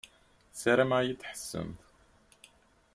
Sarameɣ 0.61 0.97
ad 0.99 1.05
yi-d-tḥessemt. 1.07 1.79